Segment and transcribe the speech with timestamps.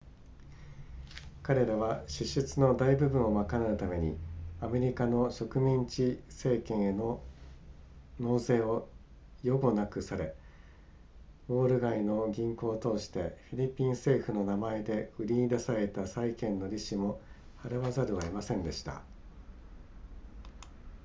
[1.43, 4.17] 彼らは支出の大部分を賄うために
[4.59, 7.21] アメリカの植民地政権への
[8.19, 8.89] 納税を
[9.43, 10.35] 予後なくされ
[11.49, 17.21] ウォール街の銀行を通してフィリピン政府の名前で売りに出されていた債券の利子も
[17.63, 19.03] 払わざるを得ませんでした